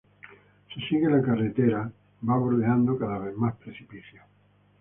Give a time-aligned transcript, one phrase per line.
[0.73, 1.83] Se sigue, la carretera
[2.27, 4.23] va bordeando cada vez más precipicios.